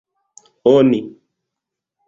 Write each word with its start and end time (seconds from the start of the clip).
oni 0.71 1.01